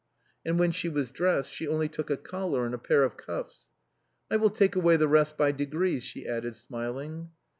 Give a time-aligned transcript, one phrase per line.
[0.43, 3.67] And when she was dressed she only took a collar and a pair of cuffs."
[4.31, 7.29] I will take away the rest by degrees," she added, smiling.